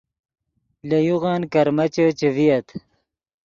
[0.87, 2.67] لے یوغن کرمیچے چے ڤییت